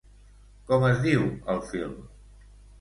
[0.71, 1.95] Com es diu el film?